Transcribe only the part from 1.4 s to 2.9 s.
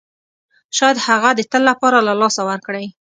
تل لپاره له لاسه ورکړئ.